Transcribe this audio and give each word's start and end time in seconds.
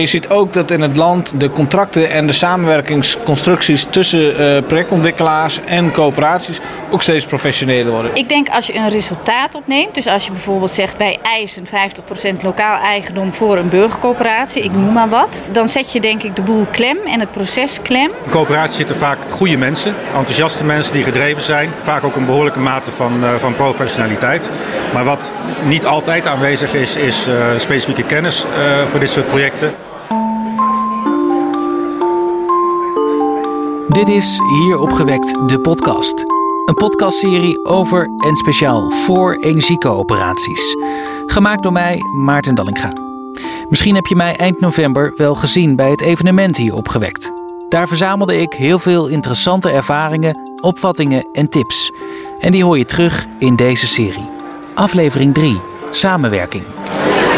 Je 0.00 0.06
ziet 0.06 0.28
ook 0.28 0.52
dat 0.52 0.70
in 0.70 0.80
het 0.80 0.96
land 0.96 1.40
de 1.40 1.50
contracten 1.50 2.10
en 2.10 2.26
de 2.26 2.32
samenwerkingsconstructies 2.32 3.86
tussen 3.90 4.40
uh, 4.40 4.62
projectontwikkelaars 4.66 5.60
en 5.60 5.92
coöperaties 5.92 6.60
ook 6.90 7.02
steeds 7.02 7.24
professioneler 7.24 7.92
worden. 7.92 8.10
Ik 8.14 8.28
denk 8.28 8.48
als 8.48 8.66
je 8.66 8.76
een 8.76 8.88
resultaat 8.88 9.54
opneemt, 9.54 9.94
dus 9.94 10.06
als 10.06 10.24
je 10.24 10.32
bijvoorbeeld 10.32 10.70
zegt 10.70 10.96
wij 10.96 11.18
eisen 11.22 11.66
50% 11.66 11.70
lokaal 12.42 12.80
eigendom 12.80 13.32
voor 13.32 13.56
een 13.56 13.68
burgercoöperatie, 13.68 14.62
ik 14.62 14.72
noem 14.72 14.92
maar 14.92 15.08
wat, 15.08 15.44
dan 15.52 15.68
zet 15.68 15.92
je 15.92 16.00
denk 16.00 16.22
ik 16.22 16.36
de 16.36 16.42
boel 16.42 16.66
klem 16.70 16.96
en 17.06 17.20
het 17.20 17.30
proces 17.30 17.82
klem. 17.82 18.10
In 18.24 18.30
coöperaties 18.30 18.76
zitten 18.76 18.96
vaak 18.96 19.18
goede 19.30 19.56
mensen, 19.56 19.94
enthousiaste 20.14 20.64
mensen 20.64 20.92
die 20.92 21.04
gedreven 21.04 21.42
zijn, 21.42 21.70
vaak 21.82 22.04
ook 22.04 22.16
een 22.16 22.26
behoorlijke 22.26 22.60
mate 22.60 22.90
van, 22.90 23.24
uh, 23.24 23.34
van 23.34 23.54
professionaliteit. 23.54 24.50
Maar 24.94 25.04
wat 25.04 25.34
niet 25.64 25.86
altijd 25.86 26.26
aanwezig 26.26 26.74
is, 26.74 26.96
is 26.96 27.28
uh, 27.28 27.34
specifieke 27.56 28.04
kennis 28.04 28.46
voor 28.90 29.00
dit 29.00 29.10
soort 29.10 29.28
projecten. 29.28 29.74
Dit 34.00 34.08
is 34.08 34.38
Hier 34.38 34.78
opgewekt, 34.78 35.48
de 35.48 35.60
podcast. 35.60 36.24
Een 36.64 36.74
podcastserie 36.74 37.64
over 37.64 38.08
en 38.16 38.36
speciaal 38.36 38.90
voor 38.90 39.34
energiecoöperaties. 39.34 40.76
Gemaakt 41.26 41.62
door 41.62 41.72
mij, 41.72 41.98
Maarten 42.16 42.54
Dallinga. 42.54 42.92
Misschien 43.68 43.94
heb 43.94 44.06
je 44.06 44.16
mij 44.16 44.36
eind 44.36 44.60
november 44.60 45.12
wel 45.16 45.34
gezien 45.34 45.76
bij 45.76 45.90
het 45.90 46.00
evenement 46.00 46.56
Hier 46.56 46.74
opgewekt. 46.74 47.32
Daar 47.68 47.88
verzamelde 47.88 48.36
ik 48.36 48.52
heel 48.52 48.78
veel 48.78 49.08
interessante 49.08 49.70
ervaringen, 49.70 50.38
opvattingen 50.60 51.28
en 51.32 51.48
tips. 51.48 51.92
En 52.38 52.52
die 52.52 52.64
hoor 52.64 52.78
je 52.78 52.84
terug 52.84 53.26
in 53.38 53.56
deze 53.56 53.86
serie. 53.86 54.28
Aflevering 54.74 55.34
3. 55.34 55.60
Samenwerking. 55.90 56.64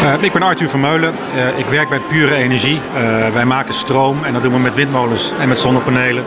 Uh, 0.03 0.23
ik 0.23 0.33
ben 0.33 0.41
Arthur 0.41 0.69
Vermeulen. 0.69 1.13
Uh, 1.35 1.57
ik 1.57 1.65
werk 1.65 1.89
bij 1.89 1.99
Pure 1.99 2.35
Energie. 2.35 2.75
Uh, 2.95 3.29
wij 3.29 3.45
maken 3.45 3.73
stroom 3.73 4.23
en 4.23 4.33
dat 4.33 4.41
doen 4.41 4.53
we 4.53 4.59
met 4.59 4.75
windmolens 4.75 5.33
en 5.39 5.47
met 5.47 5.59
zonnepanelen. 5.59 6.25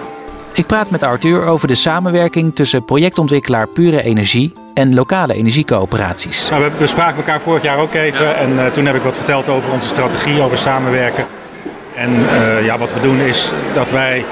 Ik 0.57 0.67
praat 0.67 0.91
met 0.91 1.03
Arthur 1.03 1.45
over 1.45 1.69
de 1.69 1.75
samenwerking 1.75 2.55
tussen 2.55 2.85
projectontwikkelaar 2.85 3.67
Pure 3.67 4.03
Energie 4.03 4.53
en 4.75 4.95
lokale 4.95 5.35
energiecoöperaties. 5.35 6.49
Nou, 6.49 6.71
we, 6.79 6.87
spraken 6.87 7.17
elkaar 7.17 7.41
vorig 7.41 7.63
jaar 7.63 7.79
ook 7.79 7.95
even 7.95 8.37
en 8.37 8.53
uh, 8.53 8.67
toen 8.67 8.87
heb 8.87 8.95
ik 8.95 9.03
wat 9.03 9.17
verteld 9.17 9.49
over 9.49 9.73
onze 9.73 9.89
strategie, 9.89 10.43
over 10.43 10.59
samenwerken. 10.59 11.27
En 11.95 12.13
uh, 12.13 12.65
ja, 12.65 12.79
wat 12.79 12.95
we 12.95 13.01
doen 13.01 13.21
is 13.21 13.53
dat 13.75 13.91
wij 13.91 14.25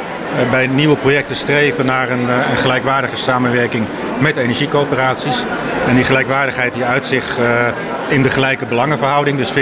bij 0.51 0.67
nieuwe 0.67 0.97
projecten 0.97 1.37
streven 1.37 1.87
naar 1.87 2.11
een, 2.11 2.29
een, 2.29 2.57
gelijkwaardige 2.57 3.17
samenwerking 3.17 3.87
met 4.19 4.37
energiecoöperaties. 4.37 5.45
En 5.89 5.95
die 5.95 6.05
gelijkwaardigheid 6.05 6.75
die 6.75 6.85
uit 6.85 7.07
zich 7.07 7.39
in 8.09 8.23
de 8.23 8.31
gelijke 8.31 8.67
belangenverhouding, 8.67 9.37
dus 9.37 9.53
50-50. 9.53 9.55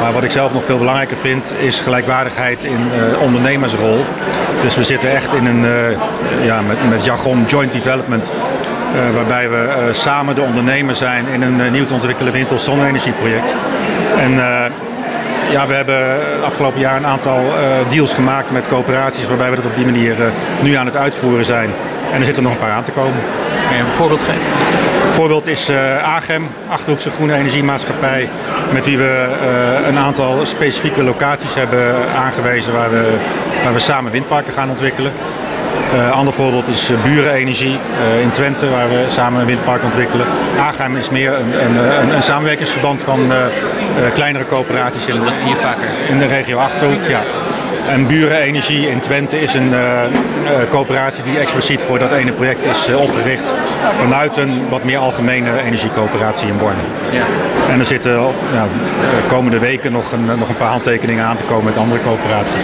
Maar 0.00 0.12
wat 0.12 0.24
ik 0.24 0.30
zelf 0.30 0.52
nog 0.52 0.64
veel 0.64 0.78
belangrijker 0.78 1.16
vind, 1.16 1.54
is 1.60 1.80
gelijkwaardigheid 1.80 2.64
in 2.64 2.90
ondernemersrol. 3.20 4.04
Dus 4.62 4.76
we 4.76 4.82
zitten 4.82 5.10
echt 5.10 5.34
in 5.34 5.46
een, 5.46 5.64
ja, 6.42 6.60
met, 6.60 6.88
met 6.88 7.04
jargon 7.04 7.44
joint 7.44 7.72
development. 7.72 8.34
Waarbij 9.12 9.50
we 9.50 9.88
samen 9.90 10.34
de 10.34 10.42
ondernemer 10.42 10.94
zijn 10.94 11.26
in 11.26 11.42
een 11.42 11.72
nieuw 11.72 11.84
te 11.84 11.94
ontwikkelen 11.94 12.32
wind- 12.32 12.52
of 12.52 12.60
zonne-energieproject. 12.60 13.54
En 14.16 14.40
ja, 15.50 15.66
we 15.66 15.74
hebben 15.74 15.96
afgelopen 16.44 16.80
jaar 16.80 16.96
een 16.96 17.06
aantal 17.06 17.40
deals 17.88 18.14
gemaakt 18.14 18.50
met 18.50 18.68
coöperaties 18.68 19.26
waarbij 19.26 19.50
we 19.50 19.56
dat 19.56 19.64
op 19.64 19.76
die 19.76 19.84
manier 19.84 20.14
nu 20.62 20.74
aan 20.74 20.86
het 20.86 20.96
uitvoeren 20.96 21.44
zijn. 21.44 21.70
En 22.12 22.18
er 22.18 22.24
zitten 22.24 22.42
nog 22.42 22.52
een 22.52 22.58
paar 22.58 22.70
aan 22.70 22.82
te 22.82 22.90
komen. 22.90 23.20
Kun 23.68 23.76
je 23.76 23.82
een 23.82 23.92
voorbeeld 23.92 24.22
geven? 24.22 24.42
Een 25.06 25.12
voorbeeld 25.12 25.46
is 25.46 25.70
uh, 25.70 26.04
AGEM, 26.04 26.48
Achterhoekse 26.68 27.10
Groene 27.10 27.34
Energiemaatschappij, 27.34 28.28
met 28.72 28.86
wie 28.86 28.98
we 28.98 29.28
een 29.86 29.98
aantal 29.98 30.46
specifieke 30.46 31.02
locaties 31.02 31.54
hebben 31.54 32.12
aangewezen 32.16 32.72
waar 32.72 32.90
we, 32.90 33.16
waar 33.64 33.72
we 33.72 33.78
samen 33.78 34.12
windparken 34.12 34.52
gaan 34.52 34.70
ontwikkelen. 34.70 35.12
Een 35.92 35.98
uh, 35.98 36.10
ander 36.10 36.34
voorbeeld 36.34 36.68
is 36.68 36.90
Burenenergie 37.02 37.78
in 38.22 38.30
Twente, 38.30 38.70
waar 38.70 38.88
we 38.88 39.04
samen 39.06 39.40
een 39.40 39.46
windpark 39.46 39.84
ontwikkelen. 39.84 40.26
AGEM 40.60 40.96
is 40.96 41.10
meer 41.10 41.32
een, 41.32 41.64
een, 41.64 42.00
een, 42.02 42.14
een 42.14 42.22
samenwerkingsverband 42.22 43.02
van 43.02 43.20
kleinere 44.14 44.46
coöperaties 44.46 45.06
in, 45.06 45.24
dat 45.24 45.38
zie 45.38 45.48
je 45.48 45.56
vaker. 45.56 45.88
in 46.08 46.18
de 46.18 46.26
regio 46.26 46.58
Achterhoek. 46.58 47.04
Ja. 47.04 47.20
En 47.88 48.06
Burenenergie 48.06 48.88
in 48.88 49.00
Twente 49.00 49.40
is 49.40 49.54
een 49.54 49.68
uh, 49.68 50.02
coöperatie 50.70 51.22
die 51.22 51.38
expliciet 51.38 51.82
voor 51.82 51.98
dat 51.98 52.12
ene 52.12 52.32
project 52.32 52.64
is 52.64 52.88
uh, 52.88 53.00
opgericht 53.00 53.54
vanuit 53.92 54.36
een 54.36 54.68
wat 54.68 54.84
meer 54.84 54.98
algemene 54.98 55.62
energiecoöperatie 55.62 56.48
in 56.48 56.58
Borne. 56.58 56.80
Ja. 57.10 57.22
En 57.72 57.78
er 57.78 57.86
zitten 57.86 58.12
ja, 58.52 58.66
komende 59.28 59.58
weken 59.58 59.92
nog 59.92 60.12
een, 60.12 60.24
nog 60.24 60.48
een 60.48 60.56
paar 60.56 60.70
handtekeningen 60.70 61.24
aan 61.24 61.36
te 61.36 61.44
komen 61.44 61.64
met 61.64 61.76
andere 61.76 62.00
coöperaties. 62.00 62.62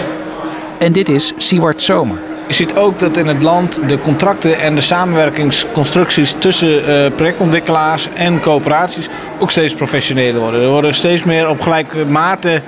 En 0.77 0.91
dit 0.91 1.09
is 1.09 1.33
Siewart 1.37 1.81
Zomer. 1.81 2.17
Je 2.47 2.53
ziet 2.53 2.75
ook 2.75 2.99
dat 2.99 3.17
in 3.17 3.27
het 3.27 3.41
land 3.41 3.79
de 3.87 4.01
contracten 4.01 4.59
en 4.59 4.75
de 4.75 4.81
samenwerkingsconstructies 4.81 6.35
tussen 6.37 6.89
uh, 6.89 7.15
projectontwikkelaars 7.15 8.07
en 8.13 8.39
coöperaties 8.39 9.09
ook 9.39 9.51
steeds 9.51 9.73
professioneler 9.73 10.39
worden. 10.41 10.61
Er 10.61 10.69
worden 10.69 10.93
steeds 10.93 11.23
meer 11.23 11.49
op 11.49 11.61
gelijke 11.61 12.05
mate 12.05 12.61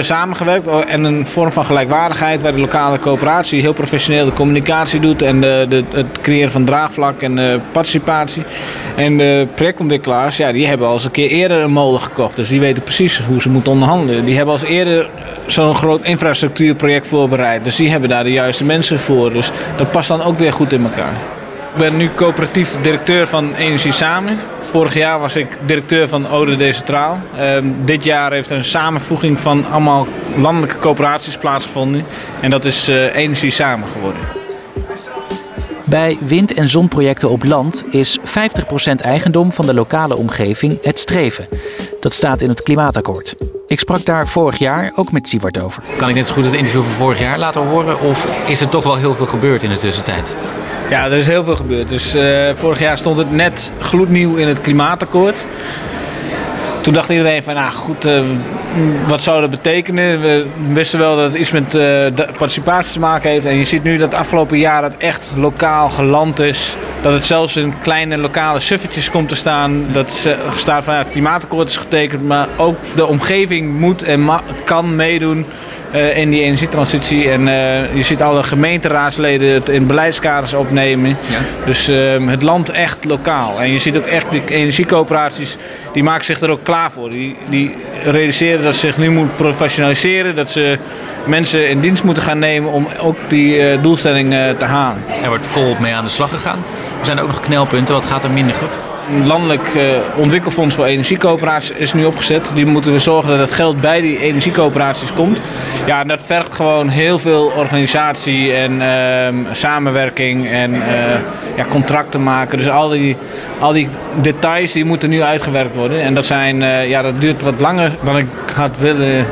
samengewerkt 0.00 0.66
en 0.66 1.04
een 1.04 1.26
vorm 1.26 1.52
van 1.52 1.64
gelijkwaardigheid 1.64 2.42
waar 2.42 2.52
de 2.52 2.58
lokale 2.60 2.98
coöperatie 2.98 3.60
heel 3.60 3.72
professioneel 3.72 4.24
de 4.24 4.32
communicatie 4.32 5.00
doet 5.00 5.22
en 5.22 5.40
de, 5.40 5.84
het 5.94 6.20
creëren 6.20 6.50
van 6.50 6.64
draagvlak 6.64 7.22
en 7.22 7.62
participatie. 7.72 8.42
En 8.96 9.18
de 9.18 9.46
projectontwikkelaars, 9.54 10.36
ja, 10.36 10.52
die 10.52 10.66
hebben 10.66 10.86
al 10.86 10.92
eens 10.92 11.04
een 11.04 11.10
keer 11.10 11.28
eerder 11.28 11.60
een 11.62 11.70
molen 11.70 12.00
gekocht, 12.00 12.36
dus 12.36 12.48
die 12.48 12.60
weten 12.60 12.82
precies 12.82 13.18
hoe 13.18 13.40
ze 13.40 13.50
moeten 13.50 13.72
onderhandelen. 13.72 14.24
Die 14.24 14.36
hebben 14.36 14.54
al 14.54 14.60
eens 14.60 14.70
eerder 14.70 15.08
zo'n 15.46 15.74
groot 15.74 16.04
infrastructuurproject 16.04 17.08
voorbereid, 17.08 17.64
dus 17.64 17.76
die 17.76 17.90
hebben 17.90 18.08
daar 18.08 18.24
de 18.24 18.32
juiste 18.32 18.64
mensen 18.64 19.00
voor. 19.00 19.32
Dus 19.32 19.50
dat 19.76 19.90
past 19.90 20.08
dan 20.08 20.22
ook 20.22 20.36
weer 20.36 20.52
goed 20.52 20.72
in 20.72 20.82
elkaar. 20.82 21.39
Ik 21.72 21.76
ben 21.76 21.96
nu 21.96 22.10
coöperatief 22.14 22.76
directeur 22.82 23.26
van 23.26 23.54
Energie 23.54 23.92
Samen. 23.92 24.38
Vorig 24.58 24.94
jaar 24.94 25.20
was 25.20 25.36
ik 25.36 25.58
directeur 25.66 26.08
van 26.08 26.28
Ode 26.28 26.56
Decentraal. 26.56 27.20
Uh, 27.38 27.56
dit 27.84 28.04
jaar 28.04 28.32
heeft 28.32 28.50
er 28.50 28.56
een 28.56 28.64
samenvoeging 28.64 29.40
van 29.40 29.66
allemaal 29.70 30.06
landelijke 30.36 30.78
coöperaties 30.78 31.36
plaatsgevonden. 31.36 32.04
En 32.40 32.50
dat 32.50 32.64
is 32.64 32.88
uh, 32.88 33.14
Energie 33.14 33.50
Samen 33.50 33.88
geworden. 33.88 34.20
Bij 35.88 36.18
wind- 36.20 36.54
en 36.54 36.68
zonprojecten 36.68 37.30
op 37.30 37.44
land 37.44 37.84
is 37.90 38.18
50% 38.18 38.22
eigendom 38.96 39.52
van 39.52 39.66
de 39.66 39.74
lokale 39.74 40.16
omgeving 40.16 40.78
het 40.82 40.98
streven. 40.98 41.48
Dat 42.00 42.12
staat 42.12 42.42
in 42.42 42.48
het 42.48 42.62
klimaatakkoord. 42.62 43.34
Ik 43.66 43.80
sprak 43.80 44.04
daar 44.04 44.28
vorig 44.28 44.58
jaar 44.58 44.92
ook 44.94 45.12
met 45.12 45.28
Siewart 45.28 45.60
over. 45.60 45.82
Kan 45.96 46.08
ik 46.08 46.14
net 46.14 46.26
zo 46.26 46.34
goed 46.34 46.44
het 46.44 46.52
interview 46.52 46.82
van 46.82 46.92
vorig 46.92 47.20
jaar 47.20 47.38
laten 47.38 47.66
horen? 47.66 48.00
Of 48.00 48.26
is 48.46 48.60
er 48.60 48.68
toch 48.68 48.84
wel 48.84 48.96
heel 48.96 49.14
veel 49.14 49.26
gebeurd 49.26 49.62
in 49.62 49.70
de 49.70 49.78
tussentijd? 49.78 50.36
Ja, 50.90 51.04
er 51.04 51.12
is 51.12 51.26
heel 51.26 51.44
veel 51.44 51.56
gebeurd. 51.56 51.88
Dus 51.88 52.14
uh, 52.14 52.54
vorig 52.54 52.78
jaar 52.78 52.98
stond 52.98 53.16
het 53.16 53.30
net 53.30 53.72
gloednieuw 53.78 54.36
in 54.36 54.48
het 54.48 54.60
klimaatakkoord. 54.60 55.46
Toen 56.80 56.94
dacht 56.94 57.08
iedereen 57.08 57.42
van, 57.42 57.54
nou 57.54 57.72
goed, 57.72 58.06
uh, 58.06 58.20
wat 59.06 59.22
zou 59.22 59.40
dat 59.40 59.50
betekenen? 59.50 60.20
We 60.20 60.46
wisten 60.72 60.98
wel 60.98 61.16
dat 61.16 61.24
het 61.24 61.40
iets 61.40 61.50
met 61.50 61.74
uh, 61.74 62.06
participatie 62.38 62.92
te 62.92 63.00
maken 63.00 63.30
heeft. 63.30 63.44
En 63.44 63.56
je 63.56 63.64
ziet 63.64 63.82
nu 63.82 63.96
dat 63.96 64.12
het 64.12 64.20
afgelopen 64.20 64.58
jaar 64.58 64.82
het 64.82 64.96
echt 64.96 65.32
lokaal 65.36 65.88
geland 65.88 66.38
is. 66.38 66.76
Dat 67.02 67.12
het 67.12 67.26
zelfs 67.26 67.56
in 67.56 67.78
kleine 67.78 68.16
lokale 68.16 68.60
suffertjes 68.60 69.10
komt 69.10 69.28
te 69.28 69.34
staan. 69.34 69.86
Dat 69.92 70.28
staat 70.56 70.84
van, 70.84 70.94
het 70.94 71.08
klimaatakkoord 71.08 71.68
is 71.68 71.76
getekend. 71.76 72.26
Maar 72.26 72.48
ook 72.56 72.76
de 72.94 73.06
omgeving 73.06 73.78
moet 73.78 74.02
en 74.02 74.28
kan 74.64 74.96
meedoen. 74.96 75.46
Uh, 75.94 76.16
in 76.16 76.30
die 76.30 76.42
energietransitie. 76.42 77.30
En 77.30 77.40
uh, 77.40 77.94
je 77.94 78.02
ziet 78.02 78.22
alle 78.22 78.42
gemeenteraadsleden 78.42 79.54
het 79.54 79.68
in 79.68 79.86
beleidskaders 79.86 80.54
opnemen. 80.54 81.08
Ja. 81.08 81.16
Dus 81.64 81.90
uh, 81.90 82.28
het 82.28 82.42
land 82.42 82.70
echt 82.70 83.04
lokaal. 83.04 83.60
En 83.60 83.72
je 83.72 83.78
ziet 83.78 83.96
ook 83.96 84.06
echt 84.06 84.32
de 84.32 84.42
energiecoöperaties, 84.44 85.56
die 85.92 86.02
maken 86.02 86.24
zich 86.24 86.40
er 86.40 86.50
ook 86.50 86.64
klaar 86.64 86.92
voor. 86.92 87.10
Die, 87.10 87.36
die 87.48 87.76
realiseren 88.04 88.64
dat 88.64 88.74
ze 88.74 88.80
zich 88.80 88.98
nu 88.98 89.10
moeten 89.10 89.36
professionaliseren. 89.36 90.34
Dat 90.34 90.50
ze 90.50 90.78
mensen 91.26 91.68
in 91.68 91.80
dienst 91.80 92.04
moeten 92.04 92.22
gaan 92.22 92.38
nemen 92.38 92.72
om 92.72 92.88
ook 93.00 93.16
die 93.28 93.80
doelstelling 93.80 94.34
te 94.58 94.64
halen. 94.64 95.02
Er 95.22 95.28
wordt 95.28 95.46
volop 95.46 95.78
mee 95.78 95.94
aan 95.94 96.04
de 96.04 96.10
slag 96.10 96.30
gegaan. 96.30 96.64
Er 97.00 97.06
zijn 97.06 97.20
ook 97.20 97.26
nog 97.26 97.40
knelpunten. 97.40 97.94
Wat 97.94 98.04
gaat 98.04 98.24
er 98.24 98.30
minder 98.30 98.54
goed? 98.54 98.78
Een 99.08 99.26
landelijk 99.26 99.74
uh, 99.74 99.82
ontwikkelfonds 100.16 100.74
voor 100.74 100.84
energiecoöperaties 100.84 101.70
is 101.70 101.92
nu 101.92 102.04
opgezet. 102.04 102.50
Die 102.54 102.66
moeten 102.66 102.92
we 102.92 102.98
zorgen 102.98 103.30
dat 103.30 103.38
het 103.38 103.52
geld 103.52 103.80
bij 103.80 104.00
die 104.00 104.18
energiecoöperaties 104.18 105.12
komt. 105.12 105.38
Ja, 105.86 106.00
en 106.00 106.08
dat 106.08 106.22
vergt 106.22 106.52
gewoon 106.52 106.88
heel 106.88 107.18
veel 107.18 107.52
organisatie 107.56 108.52
en 108.52 108.72
uh, 108.72 109.52
samenwerking 109.52 110.48
en 110.48 110.74
uh, 110.74 110.80
ja, 111.56 111.64
contracten 111.68 112.22
maken. 112.22 112.58
Dus 112.58 112.68
al 112.68 112.88
die, 112.88 113.16
al 113.58 113.72
die 113.72 113.88
details 114.14 114.72
die 114.72 114.84
moeten 114.84 115.10
nu 115.10 115.22
uitgewerkt 115.22 115.74
worden. 115.74 116.02
En 116.02 116.14
dat, 116.14 116.26
zijn, 116.26 116.60
ja, 116.88 117.02
dat 117.02 117.20
duurt 117.20 117.42
wat 117.42 117.60
langer 117.60 117.96
dan 118.04 118.18
ik 118.18 118.26
had 118.54 118.78
willen. 118.78 119.26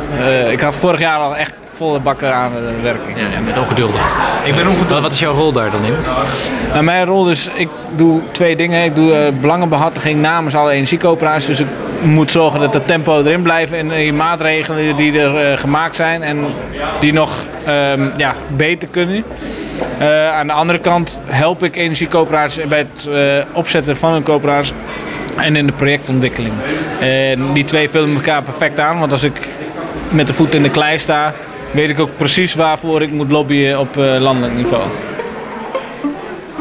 ik 0.50 0.60
had 0.60 0.76
vorig 0.76 1.00
jaar 1.00 1.18
al 1.18 1.36
echt 1.36 1.52
volle 1.78 2.00
bak 2.00 2.22
eraan 2.22 2.52
de 2.52 2.80
werking. 2.82 3.18
Ja, 3.18 3.26
je 3.38 3.44
bent 3.44 3.58
ongeduldig. 3.58 4.16
Ik 4.44 4.54
ben 4.54 4.68
ongeduldig. 4.68 5.00
Wat 5.00 5.12
is 5.12 5.18
jouw 5.18 5.34
rol 5.34 5.52
daar 5.52 5.70
dan 5.70 5.84
in? 5.84 5.94
Nou, 6.72 6.84
mijn 6.84 7.04
rol 7.04 7.30
is, 7.30 7.48
ik 7.54 7.68
doe 7.96 8.20
twee 8.30 8.56
dingen. 8.56 8.84
Ik 8.84 8.94
doe 8.94 9.12
uh, 9.12 9.40
belangenbehartiging 9.40 10.20
namens 10.20 10.54
alle 10.54 10.72
energiecoöperaties. 10.72 11.46
Dus 11.46 11.60
ik 11.60 11.66
moet 12.02 12.30
zorgen 12.30 12.60
dat 12.60 12.74
het 12.74 12.86
tempo 12.86 13.18
erin 13.18 13.42
blijft 13.42 13.72
en 13.72 13.88
die 13.88 14.12
maatregelen 14.12 14.96
die 14.96 15.20
er 15.20 15.58
gemaakt 15.58 15.96
zijn 15.96 16.22
en 16.22 16.46
die 17.00 17.12
nog 17.12 17.46
ehm, 17.64 18.08
ja, 18.16 18.34
beter 18.56 18.88
kunnen. 18.88 19.24
aan 20.32 20.46
de 20.46 20.52
andere 20.52 20.78
kant 20.78 21.18
help 21.26 21.62
ik 21.62 21.76
energiecoöperaties 21.76 22.66
bij 22.66 22.78
het 22.78 23.08
opzetten 23.52 23.96
van 23.96 24.12
een 24.12 24.22
coöperatie 24.22 24.74
en 25.36 25.56
in 25.56 25.66
de 25.66 25.72
projectontwikkeling. 25.72 26.54
En 27.00 27.52
die 27.52 27.64
twee 27.64 27.90
vullen 27.90 28.14
elkaar 28.14 28.42
perfect 28.42 28.80
aan, 28.80 28.98
want 28.98 29.12
als 29.12 29.22
ik 29.22 29.48
met 30.10 30.26
de 30.26 30.34
voet 30.34 30.54
in 30.54 30.62
de 30.62 30.70
klei 30.70 30.98
sta, 30.98 31.34
weet 31.72 31.90
ik 31.90 32.00
ook 32.00 32.16
precies 32.16 32.54
waarvoor 32.54 33.02
ik 33.02 33.10
moet 33.10 33.30
lobbyen 33.30 33.78
op 33.78 33.94
landelijk 33.96 34.54
niveau. 34.54 34.82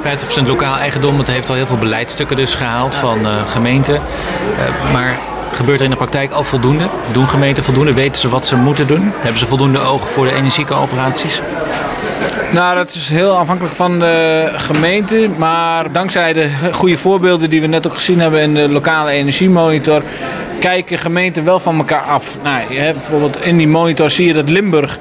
50% 0.08 0.48
lokaal 0.48 0.76
eigendom, 0.76 1.18
dat 1.18 1.28
heeft 1.28 1.50
al 1.50 1.56
heel 1.56 1.68
veel 1.68 1.78
beleidsstukken 1.78 2.36
dus 2.36 2.54
gehaald 2.54 2.96
van 2.96 3.20
uh, 3.20 3.48
gemeenten. 3.48 3.96
Uh, 3.96 4.92
maar 4.94 5.20
gebeurt 5.52 5.80
er 5.80 5.86
in 5.86 5.92
de 5.92 5.98
praktijk 5.98 6.32
al 6.32 6.44
voldoende? 6.44 6.90
Doen 7.12 7.28
gemeenten 7.28 7.64
voldoende? 7.64 7.94
Weten 7.94 8.22
ze 8.22 8.30
wat 8.30 8.46
ze 8.48 8.56
moeten 8.56 8.88
doen? 8.88 9.12
Hebben 9.20 9.40
ze 9.40 9.48
voldoende 9.48 9.80
ogen 9.80 10.10
voor 10.10 10.26
de 10.26 10.34
energiecoöperaties? 10.34 11.42
Nou, 12.52 12.76
dat 12.76 12.90
is 12.90 13.10
heel 13.10 13.38
afhankelijk 13.38 13.76
van 13.76 14.00
de 14.00 14.48
gemeente. 14.56 15.30
Maar 15.38 15.92
dankzij 15.92 16.34
de 16.34 16.50
goede 16.72 16.98
voorbeelden 16.98 17.50
die 17.50 17.62
we 17.62 17.68
net 17.68 17.88
ook 17.88 17.96
gezien 17.96 18.20
hebben 18.20 18.42
in 18.42 18.54
de 18.54 18.70
lokale 18.70 19.12
energiemonitor, 19.12 20.04
kijken 20.60 20.98
gemeenten 20.98 21.44
wel 21.44 21.60
van 21.60 21.78
elkaar 21.78 22.02
af. 22.02 22.38
Nou, 22.44 22.74
je 22.74 22.80
hebt 22.80 22.98
bijvoorbeeld 22.98 23.42
in 23.42 23.58
die 23.58 23.68
monitor 23.68 24.10
zie 24.10 24.28
je 24.28 24.34
dat 24.34 24.50
Limburg 24.50 25.00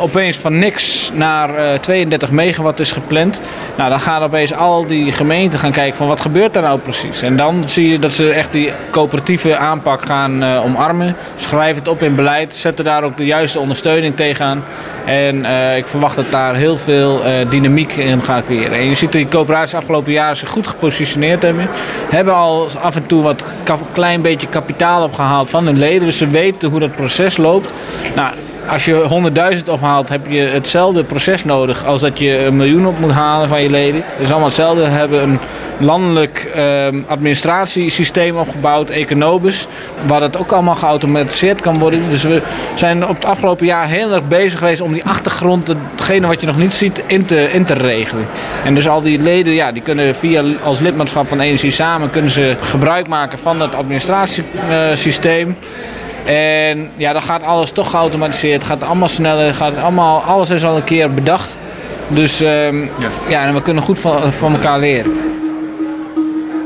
opeens 0.00 0.36
van 0.36 0.58
niks 0.58 1.10
naar 1.14 1.80
32 1.80 2.28
eh, 2.28 2.34
megawatt 2.34 2.80
is 2.80 2.92
gepland. 2.92 3.40
Nou, 3.76 3.90
dan 3.90 4.00
gaan 4.00 4.22
opeens 4.22 4.54
al 4.54 4.86
die 4.86 5.12
gemeenten 5.12 5.58
gaan 5.58 5.72
kijken 5.72 5.96
van 5.96 6.06
wat 6.06 6.20
gebeurt 6.20 6.54
daar 6.54 6.62
nou 6.62 6.78
precies. 6.78 7.22
En 7.22 7.36
dan 7.36 7.68
zie 7.68 7.88
je 7.90 7.98
dat 7.98 8.12
ze 8.12 8.30
echt 8.30 8.52
die 8.52 8.70
coöperatieve 8.90 9.56
aanpak 9.56 10.06
gaan 10.06 10.42
uh, 10.42 10.64
omarmen. 10.64 11.16
Schrijven 11.36 11.78
het 11.78 11.88
op 11.88 12.02
in 12.02 12.14
beleid, 12.14 12.54
zetten 12.54 12.84
daar 12.84 13.02
ook 13.02 13.16
de 13.16 13.26
juiste 13.26 13.58
ondersteuning 13.58 14.16
tegenaan. 14.16 14.64
En 15.04 15.36
uh, 15.36 15.76
ik 15.76 15.86
verwacht 15.86 16.16
dat 16.16 16.30
daar 16.32 16.54
heel 16.54 16.76
veel 16.76 17.20
dynamiek 17.48 17.92
in 17.92 18.22
gaat 18.22 18.44
creëren. 18.44 18.78
En 18.78 18.88
je 18.88 18.94
ziet 18.94 19.12
dat 19.12 19.20
die 19.20 19.28
coöperaties 19.28 19.74
afgelopen 19.74 20.12
jaren 20.12 20.36
zich 20.36 20.50
goed 20.50 20.66
gepositioneerd 20.66 21.42
hebben. 21.42 21.68
Hebben 22.10 22.34
al 22.34 22.68
af 22.80 22.96
en 22.96 23.06
toe 23.06 23.22
wat 23.22 23.44
klein 23.92 24.22
beetje 24.22 24.46
kapitaal 24.46 25.02
opgehaald 25.02 25.50
van 25.50 25.66
hun 25.66 25.78
leden. 25.78 26.04
Dus 26.04 26.18
ze 26.18 26.26
weten 26.26 26.70
hoe 26.70 26.80
dat 26.80 26.94
proces 26.94 27.36
loopt. 27.36 27.72
Nou, 28.14 28.34
als 28.68 28.84
je 28.84 29.30
100.000 29.56 29.70
ophaalt, 29.70 30.08
heb 30.08 30.26
je 30.26 30.40
hetzelfde 30.40 31.04
proces 31.04 31.44
nodig 31.44 31.84
als 31.84 32.00
dat 32.00 32.18
je 32.18 32.44
een 32.44 32.56
miljoen 32.56 32.86
op 32.86 32.98
moet 32.98 33.12
halen 33.12 33.48
van 33.48 33.62
je 33.62 33.70
leden. 33.70 34.02
Het 34.04 34.20
is 34.20 34.28
allemaal 34.28 34.46
hetzelfde. 34.46 34.82
We 34.82 34.88
hebben 34.88 35.22
een 35.22 35.38
landelijk 35.78 36.38
eh, 36.38 36.86
administratiesysteem 37.06 38.36
opgebouwd, 38.36 38.90
Econobus, 38.90 39.66
waar 40.06 40.22
het 40.22 40.38
ook 40.38 40.52
allemaal 40.52 40.74
geautomatiseerd 40.74 41.60
kan 41.60 41.78
worden. 41.78 42.10
Dus 42.10 42.22
we 42.22 42.42
zijn 42.74 43.06
op 43.06 43.14
het 43.14 43.24
afgelopen 43.24 43.66
jaar 43.66 43.88
heel 43.88 44.12
erg 44.12 44.26
bezig 44.26 44.58
geweest 44.58 44.80
om 44.80 44.92
die 44.92 45.04
achtergrond, 45.04 45.68
hetgene 45.68 46.26
wat 46.26 46.40
je 46.40 46.46
nog 46.46 46.56
niet 46.56 46.74
ziet, 46.74 47.02
in 47.06 47.26
te, 47.26 47.52
in 47.52 47.64
te 47.64 47.74
regelen. 47.74 48.26
En 48.64 48.74
dus 48.74 48.88
al 48.88 49.02
die 49.02 49.22
leden, 49.22 49.54
ja, 49.54 49.72
die 49.72 49.82
kunnen 49.82 50.14
via 50.14 50.44
als 50.62 50.80
lidmaatschap 50.80 51.28
van 51.28 51.40
Energie 51.40 51.70
Samen, 51.70 52.10
kunnen 52.10 52.30
ze 52.30 52.56
gebruik 52.60 53.08
maken 53.08 53.38
van 53.38 53.58
dat 53.58 53.74
administratiesysteem. 53.74 55.56
En 56.24 56.90
ja, 56.96 57.12
dan 57.12 57.22
gaat 57.22 57.42
alles 57.42 57.70
toch 57.70 57.90
geautomatiseerd. 57.90 58.62
Het 58.62 58.70
gaat 58.70 58.82
allemaal 58.82 59.08
sneller. 59.08 59.54
Gaat 59.54 59.76
allemaal, 59.76 60.20
alles 60.20 60.50
is 60.50 60.64
al 60.64 60.76
een 60.76 60.84
keer 60.84 61.14
bedacht. 61.14 61.58
Dus 62.08 62.40
um, 62.40 62.82
ja. 62.82 62.90
ja, 63.28 63.46
en 63.46 63.54
we 63.54 63.62
kunnen 63.62 63.82
goed 63.82 63.98
van, 63.98 64.32
van 64.32 64.52
elkaar 64.52 64.78
leren. 64.78 65.12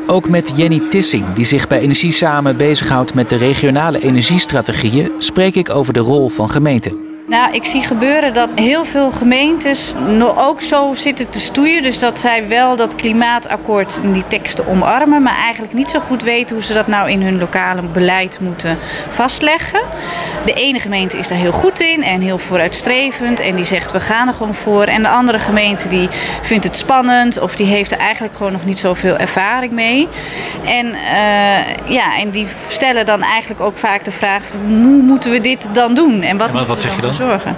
Ook 0.07 0.29
met 0.29 0.53
Jenny 0.57 0.83
Tissing, 0.91 1.33
die 1.33 1.45
zich 1.45 1.67
bij 1.67 1.81
Energie 1.81 2.13
Samen 2.13 2.57
bezighoudt 2.57 3.15
met 3.15 3.29
de 3.29 3.37
regionale 3.37 3.99
energiestrategieën, 3.99 5.11
spreek 5.19 5.55
ik 5.55 5.71
over 5.71 5.93
de 5.93 6.01
rol 6.01 6.29
van 6.29 6.51
gemeenten. 6.51 7.12
Nou, 7.33 7.53
ik 7.53 7.65
zie 7.65 7.83
gebeuren 7.83 8.35
dat 8.35 8.49
heel 8.55 8.85
veel 8.85 9.11
gemeentes 9.11 9.95
ook 10.37 10.61
zo 10.61 10.95
zitten 10.95 11.31
te 11.31 11.41
stoeien. 11.41 11.83
Dus 11.83 11.99
dat 11.99 12.19
zij 12.19 12.49
wel 12.49 12.77
dat 12.77 12.95
klimaatakkoord 12.95 14.01
in 14.03 14.13
die 14.13 14.27
teksten 14.27 14.67
omarmen, 14.67 15.23
maar 15.23 15.37
eigenlijk 15.37 15.73
niet 15.73 15.91
zo 15.91 16.01
goed 16.01 16.23
weten 16.23 16.57
hoe 16.57 16.65
ze 16.65 16.73
dat 16.73 16.87
nou 16.87 17.11
in 17.11 17.23
hun 17.23 17.39
lokale 17.39 17.83
beleid 17.83 18.41
moeten 18.41 18.79
vastleggen. 19.09 19.81
De 20.45 20.53
ene 20.53 20.81
gemeente 20.81 21.19
is 21.19 21.29
daar 21.29 21.39
heel 21.39 21.53
goed 21.53 21.81
in 21.81 22.03
en 22.03 22.21
heel 22.21 22.39
vooruitstrevend 22.39 23.41
en 23.41 23.57
die 23.57 23.65
zegt 23.65 23.93
we 23.93 24.01
gaan 24.01 24.29
er 24.29 24.35
gewoon 24.35 24.55
voor. 24.55 24.85
En 24.85 25.03
de 25.03 25.09
andere 25.09 25.39
gemeente 25.39 25.89
die 25.89 26.09
vindt 26.43 26.65
het 26.65 26.77
spannend 26.77 27.41
of 27.41 27.57
die 27.57 27.67
heeft 27.67 27.91
er 27.91 27.99
eigenlijk 27.99 28.37
gewoon 28.37 28.53
nog 28.53 28.65
niet 28.65 28.79
zoveel 28.79 29.17
ervaring 29.17 29.73
mee. 29.73 30.09
En, 30.65 30.87
uh, 30.87 31.91
ja, 31.93 32.19
en 32.19 32.31
die 32.31 32.47
stellen 32.69 33.07
dan 33.07 33.23
eigenlijk 33.23 33.61
ook 33.61 33.79
vaak 33.79 34.05
de 34.05 34.13
vraag: 34.13 34.43
hoe 34.67 35.03
moeten 35.03 35.31
we 35.31 35.41
dit 35.41 35.75
dan 35.75 35.95
doen? 35.95 36.23
En 36.23 36.37
wat, 36.37 36.49
en 36.49 36.55
wat, 36.55 36.67
wat 36.67 36.81
zeg 36.81 36.97
je 36.97 37.03
dan? 37.03 37.22
Zorgen. 37.29 37.57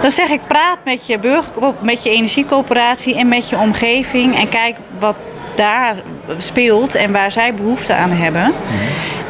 Dan 0.00 0.10
zeg 0.10 0.28
ik, 0.28 0.40
praat 0.46 0.78
met 0.84 1.06
je, 1.06 1.18
burger, 1.18 1.52
met 1.80 2.02
je 2.02 2.10
energiecoöperatie 2.10 3.18
en 3.18 3.28
met 3.28 3.48
je 3.48 3.58
omgeving. 3.58 4.36
En 4.36 4.48
kijk 4.48 4.76
wat 4.98 5.18
daar 5.54 5.96
speelt 6.38 6.94
en 6.94 7.12
waar 7.12 7.30
zij 7.30 7.54
behoefte 7.54 7.94
aan 7.94 8.10
hebben. 8.10 8.52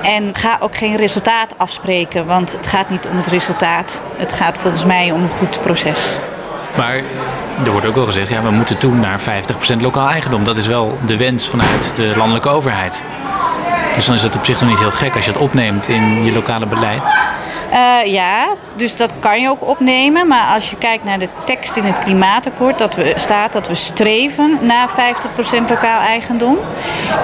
En 0.02 0.34
ga 0.34 0.56
ook 0.60 0.76
geen 0.76 0.96
resultaat 0.96 1.54
afspreken, 1.56 2.26
want 2.26 2.52
het 2.52 2.66
gaat 2.66 2.90
niet 2.90 3.06
om 3.06 3.16
het 3.16 3.26
resultaat. 3.26 4.02
Het 4.16 4.32
gaat 4.32 4.58
volgens 4.58 4.84
mij 4.84 5.10
om 5.10 5.22
een 5.22 5.30
goed 5.30 5.60
proces. 5.60 6.18
Maar 6.76 6.96
er 7.64 7.70
wordt 7.70 7.86
ook 7.86 7.94
wel 7.94 8.04
gezegd, 8.04 8.28
ja, 8.28 8.42
we 8.42 8.50
moeten 8.50 8.78
toe 8.78 8.94
naar 8.94 9.20
50% 9.20 9.24
lokaal 9.80 10.08
eigendom. 10.08 10.44
Dat 10.44 10.56
is 10.56 10.66
wel 10.66 10.98
de 11.06 11.16
wens 11.16 11.48
vanuit 11.48 11.96
de 11.96 12.12
landelijke 12.16 12.48
overheid. 12.48 13.04
Dus 13.94 14.06
dan 14.06 14.14
is 14.14 14.22
het 14.22 14.36
op 14.36 14.44
zich 14.44 14.60
nog 14.60 14.68
niet 14.68 14.78
heel 14.78 14.90
gek 14.90 15.14
als 15.14 15.24
je 15.24 15.30
het 15.30 15.40
opneemt 15.40 15.88
in 15.88 16.24
je 16.24 16.32
lokale 16.32 16.66
beleid. 16.66 17.14
Uh, 17.74 18.12
ja, 18.12 18.52
dus 18.76 18.96
dat 18.96 19.12
kan 19.20 19.40
je 19.40 19.48
ook 19.48 19.68
opnemen. 19.68 20.28
Maar 20.28 20.54
als 20.54 20.70
je 20.70 20.76
kijkt 20.76 21.04
naar 21.04 21.18
de 21.18 21.28
tekst 21.44 21.76
in 21.76 21.84
het 21.84 21.98
klimaatakkoord, 21.98 22.78
dat 22.78 22.94
we, 22.94 23.12
staat 23.16 23.52
dat 23.52 23.68
we 23.68 23.74
streven 23.74 24.58
naar 24.62 24.88
50% 24.88 24.92
lokaal 25.68 26.00
eigendom. 26.00 26.58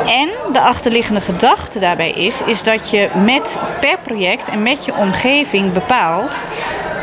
En 0.07 0.29
de 0.53 0.61
achterliggende 0.61 1.21
gedachte 1.21 1.79
daarbij 1.79 2.11
is, 2.11 2.43
is 2.43 2.63
dat 2.63 2.91
je 2.91 3.09
met 3.25 3.59
per 3.81 3.99
project 3.99 4.49
en 4.49 4.63
met 4.63 4.85
je 4.85 4.95
omgeving 4.95 5.73
bepaalt 5.73 6.45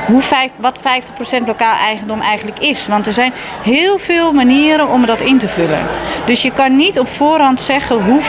hoe 0.08 0.22
vijf, 0.22 0.52
wat 0.60 0.80
50% 0.80 1.46
lokaal 1.46 1.76
eigendom 1.76 2.22
eigenlijk 2.22 2.60
is. 2.60 2.88
Want 2.88 3.08
er 3.08 3.14
zijn 3.14 3.34
heel 3.64 3.98
veel 3.98 4.34
manieren 4.34 4.88
om 4.88 5.06
dat 5.06 5.22
in 5.22 5.38
te 5.38 5.48
vullen. 5.48 5.88
Dus 6.26 6.42
je 6.42 6.52
kan 6.52 6.76
niet 6.76 7.00
op 7.00 7.08
voorhand 7.08 7.62
zeggen 7.62 8.04
hoe 8.04 8.22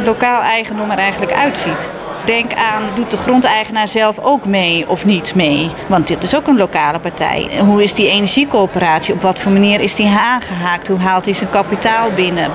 50% 0.00 0.04
lokaal 0.04 0.40
eigendom 0.40 0.90
er 0.90 0.98
eigenlijk 0.98 1.32
uitziet. 1.32 1.92
Denk 2.28 2.54
aan, 2.54 2.82
doet 2.94 3.10
de 3.10 3.16
grondeigenaar 3.16 3.88
zelf 3.88 4.18
ook 4.18 4.46
mee 4.46 4.88
of 4.88 5.04
niet 5.04 5.34
mee? 5.34 5.70
Want 5.86 6.06
dit 6.06 6.22
is 6.22 6.36
ook 6.36 6.46
een 6.46 6.56
lokale 6.56 6.98
partij. 6.98 7.50
Hoe 7.58 7.82
is 7.82 7.94
die 7.94 8.08
energiecoöperatie? 8.08 9.14
Op 9.14 9.22
wat 9.22 9.38
voor 9.38 9.52
manier 9.52 9.80
is 9.80 9.94
die 9.94 10.06
aangehaakt? 10.06 10.88
Hoe 10.88 10.98
haalt 10.98 11.24
hij 11.24 11.34
zijn 11.34 11.50
kapitaal 11.50 12.10
binnen? 12.10 12.52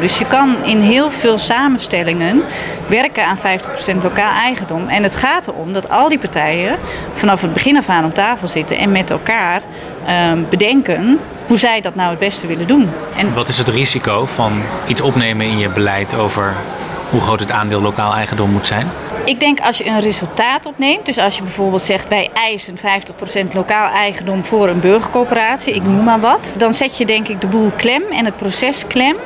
Dus 0.00 0.18
je 0.18 0.26
kan 0.26 0.64
in 0.64 0.80
heel 0.80 1.10
veel 1.10 1.38
samenstellingen 1.38 2.42
werken 2.88 3.26
aan 3.26 3.38
50% 3.38 4.02
lokaal 4.02 4.32
eigendom. 4.32 4.88
En 4.88 5.02
het 5.02 5.16
gaat 5.16 5.46
erom 5.46 5.72
dat 5.72 5.90
al 5.90 6.08
die 6.08 6.18
partijen 6.18 6.78
vanaf 7.12 7.40
het 7.40 7.52
begin 7.52 7.76
af 7.76 7.88
aan 7.88 8.04
op 8.04 8.14
tafel 8.14 8.48
zitten 8.48 8.78
en 8.78 8.92
met 8.92 9.10
elkaar 9.10 9.62
ehm, 10.06 10.42
bedenken 10.50 11.20
hoe 11.46 11.58
zij 11.58 11.80
dat 11.80 11.94
nou 11.94 12.10
het 12.10 12.18
beste 12.18 12.46
willen 12.46 12.66
doen. 12.66 12.90
En 13.16 13.34
wat 13.34 13.48
is 13.48 13.58
het 13.58 13.68
risico 13.68 14.26
van 14.26 14.62
iets 14.86 15.00
opnemen 15.00 15.46
in 15.46 15.58
je 15.58 15.68
beleid 15.68 16.14
over 16.14 16.54
hoe 17.10 17.20
groot 17.20 17.40
het 17.40 17.52
aandeel 17.52 17.80
lokaal 17.80 18.14
eigendom 18.14 18.50
moet 18.50 18.66
zijn? 18.66 18.88
Ik 19.24 19.40
denk 19.40 19.60
als 19.60 19.78
je 19.78 19.86
een 19.86 20.00
resultaat 20.00 20.66
opneemt, 20.66 21.06
dus 21.06 21.18
als 21.18 21.36
je 21.36 21.42
bijvoorbeeld 21.42 21.82
zegt 21.82 22.08
wij 22.08 22.30
eisen 22.34 22.76
50% 22.76 22.80
lokaal 23.52 23.92
eigendom 23.92 24.44
voor 24.44 24.68
een 24.68 24.80
burgercoöperatie, 24.80 25.74
ik 25.74 25.82
noem 25.82 26.04
maar 26.04 26.20
wat, 26.20 26.54
dan 26.56 26.74
zet 26.74 26.98
je 26.98 27.06
denk 27.06 27.28
ik 27.28 27.40
de 27.40 27.46
boel 27.46 27.70
klem 27.76 28.02
en 28.10 28.24
het 28.24 28.36
proces 28.36 28.86
klem. 28.86 29.16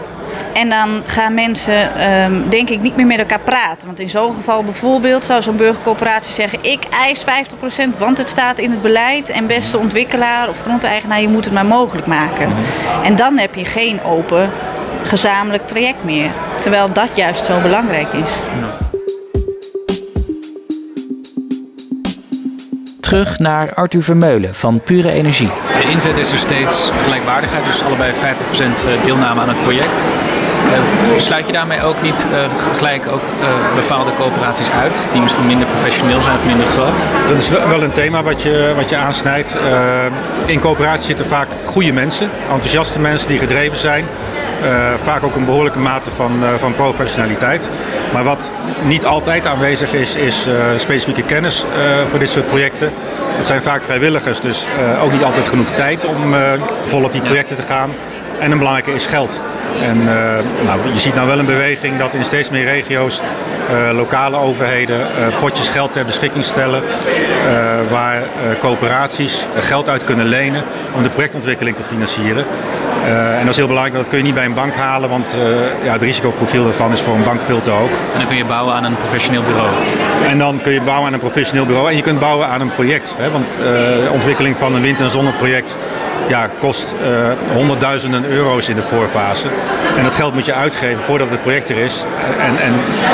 En 0.52 0.68
dan 0.68 1.02
gaan 1.06 1.34
mensen, 1.34 2.10
um, 2.12 2.48
denk 2.48 2.70
ik, 2.70 2.80
niet 2.80 2.96
meer 2.96 3.06
met 3.06 3.18
elkaar 3.18 3.40
praten. 3.40 3.86
Want 3.86 4.00
in 4.00 4.08
zo'n 4.08 4.34
geval 4.34 4.64
bijvoorbeeld 4.64 5.24
zou 5.24 5.42
zo'n 5.42 5.56
burgercoöperatie 5.56 6.34
zeggen: 6.34 6.58
Ik 6.62 6.84
eis 6.84 7.24
50%, 7.24 7.98
want 7.98 8.18
het 8.18 8.28
staat 8.28 8.58
in 8.58 8.70
het 8.70 8.82
beleid. 8.82 9.30
En 9.30 9.46
beste 9.46 9.78
ontwikkelaar 9.78 10.48
of 10.48 10.60
grondeigenaar, 10.60 11.20
je 11.20 11.28
moet 11.28 11.44
het 11.44 11.54
maar 11.54 11.66
mogelijk 11.66 12.06
maken. 12.06 12.52
En 13.04 13.16
dan 13.16 13.38
heb 13.38 13.54
je 13.54 13.64
geen 13.64 14.02
open 14.02 14.50
gezamenlijk 15.04 15.66
traject 15.66 16.04
meer. 16.04 16.30
Terwijl 16.56 16.92
dat 16.92 17.16
juist 17.16 17.46
zo 17.46 17.60
belangrijk 17.60 18.12
is. 18.12 18.40
Terug 23.08 23.38
naar 23.38 23.74
Arthur 23.74 24.02
Vermeulen 24.02 24.54
van 24.54 24.80
Pure 24.80 25.10
Energie. 25.10 25.50
De 25.82 25.90
inzet 25.90 26.16
is 26.16 26.32
er 26.32 26.38
steeds 26.38 26.90
gelijkwaardigheid, 27.02 27.64
dus 27.64 27.82
allebei 27.82 28.12
50% 28.12 28.16
eh, 28.16 29.04
deelname 29.04 29.40
aan 29.40 29.48
het 29.48 29.60
project. 29.60 30.06
Uh, 30.66 31.18
sluit 31.18 31.46
je 31.46 31.52
daarmee 31.52 31.82
ook 31.82 32.02
niet 32.02 32.26
uh, 32.32 32.74
gelijk 32.76 33.06
ook 33.06 33.22
uh, 33.40 33.74
bepaalde 33.74 34.10
coöperaties 34.14 34.70
uit 34.70 35.08
die 35.12 35.20
misschien 35.20 35.46
minder 35.46 35.66
professioneel 35.66 36.22
zijn 36.22 36.34
of 36.34 36.44
minder 36.44 36.66
groot? 36.66 37.04
Dat 37.28 37.38
is 37.38 37.48
wel 37.48 37.82
een 37.82 37.92
thema 37.92 38.22
wat 38.22 38.42
je, 38.42 38.72
wat 38.76 38.90
je 38.90 38.96
aansnijdt. 38.96 39.56
in 40.46 40.60
coöperaties 40.60 41.06
zitten 41.06 41.26
vaak 41.26 41.48
goede 41.64 41.92
mensen, 41.92 42.30
enthousiaste 42.50 43.00
mensen 43.00 43.28
die 43.28 43.38
gedreven 43.38 43.78
zijn. 43.78 44.04
Vaak 45.02 45.22
ook 45.22 45.34
een 45.34 45.44
behoorlijke 45.44 45.78
mate 45.78 46.10
van, 46.10 46.40
van 46.58 46.74
professionaliteit. 46.74 47.70
Maar 48.12 48.24
wat 48.24 48.52
niet 48.82 49.06
altijd 49.06 49.46
aanwezig 49.46 49.92
is, 49.92 50.16
is 50.16 50.46
specifieke 50.76 51.22
kennis 51.22 51.66
voor 52.10 52.18
dit 52.18 52.28
soort 52.28 52.48
projecten. 52.48 52.92
Het 53.36 53.46
zijn 53.46 53.62
vaak 53.62 53.82
vrijwilligers, 53.82 54.40
dus 54.40 54.66
ook 55.02 55.12
niet 55.12 55.24
altijd 55.24 55.48
genoeg 55.48 55.70
tijd 55.70 56.04
om 56.04 56.34
vol 56.84 57.04
op 57.04 57.12
die 57.12 57.22
projecten 57.22 57.56
te 57.56 57.62
gaan. 57.62 57.90
En 58.38 58.50
een 58.50 58.58
belangrijke 58.58 58.94
is 58.94 59.06
geld. 59.06 59.42
En 59.82 60.02
nou, 60.62 60.92
je 60.92 61.00
ziet 61.00 61.14
nou 61.14 61.26
wel 61.26 61.38
een 61.38 61.46
beweging 61.46 61.98
dat 61.98 62.14
in 62.14 62.24
steeds 62.24 62.50
meer 62.50 62.64
regio's 62.64 63.20
uh, 63.70 63.90
lokale 63.92 64.36
overheden 64.36 65.00
uh, 65.00 65.38
potjes 65.40 65.68
geld 65.68 65.92
ter 65.92 66.04
beschikking 66.04 66.44
stellen. 66.44 66.82
Uh, 66.82 67.90
waar 67.90 68.22
coöperaties 68.60 69.46
geld 69.56 69.88
uit 69.88 70.04
kunnen 70.04 70.26
lenen 70.26 70.62
om 70.94 71.02
de 71.02 71.08
projectontwikkeling 71.08 71.76
te 71.76 71.82
financieren. 71.82 72.44
En 73.08 73.40
dat 73.40 73.48
is 73.48 73.56
heel 73.56 73.66
belangrijk, 73.66 73.96
dat 73.96 74.08
kun 74.08 74.18
je 74.18 74.24
niet 74.24 74.34
bij 74.34 74.44
een 74.44 74.54
bank 74.54 74.76
halen, 74.76 75.08
want 75.08 75.36
ja, 75.82 75.92
het 75.92 76.02
risicoprofiel 76.02 76.64
daarvan 76.64 76.92
is 76.92 77.00
voor 77.00 77.14
een 77.14 77.24
bank 77.24 77.42
veel 77.42 77.60
te 77.60 77.70
hoog. 77.70 77.90
En 77.90 78.18
dan 78.18 78.26
kun 78.26 78.36
je 78.36 78.44
bouwen 78.44 78.74
aan 78.74 78.84
een 78.84 78.96
professioneel 78.96 79.42
bureau. 79.42 79.68
En 80.26 80.38
dan 80.38 80.60
kun 80.60 80.72
je 80.72 80.80
bouwen 80.80 81.06
aan 81.06 81.12
een 81.12 81.18
professioneel 81.18 81.66
bureau 81.66 81.88
en 81.88 81.96
je 81.96 82.02
kunt 82.02 82.20
bouwen 82.20 82.48
aan 82.48 82.60
een 82.60 82.72
project. 82.72 83.14
Hè, 83.18 83.30
want 83.30 83.48
de 83.56 84.08
ontwikkeling 84.12 84.56
van 84.56 84.74
een 84.74 84.82
wind- 84.82 85.00
en 85.00 85.10
zonneproject 85.10 85.76
ja, 86.28 86.48
kost 86.60 86.94
uh, 87.02 87.52
honderdduizenden 87.52 88.24
euro's 88.24 88.68
in 88.68 88.76
de 88.76 88.82
voorfase. 88.82 89.48
En 89.96 90.02
dat 90.04 90.14
geld 90.14 90.34
moet 90.34 90.46
je 90.46 90.52
uitgeven 90.52 91.02
voordat 91.02 91.30
het 91.30 91.40
project 91.40 91.68
er 91.68 91.76
is. 91.76 92.04
En, 92.38 92.56
en 92.56 92.72